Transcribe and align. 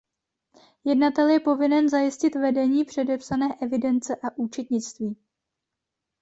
Jednatel 0.83 1.27
je 1.29 1.39
povinen 1.39 1.89
zajistit 1.89 2.35
vedení 2.35 2.85
předepsané 2.85 3.47
evidence 3.61 4.15
a 4.15 4.37
účetnictví. 4.37 5.17